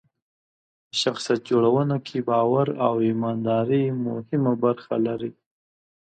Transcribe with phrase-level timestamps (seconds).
[0.87, 5.31] په شخصیت جوړونه کې باور او ایمانداري مهمه برخه لري.